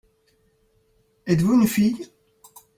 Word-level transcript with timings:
Êtes-vous 1.27 1.53
une 1.61 1.67
fille? 1.67 2.07